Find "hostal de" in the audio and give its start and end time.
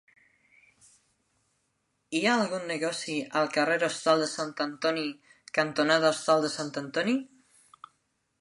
3.89-4.31, 6.17-6.53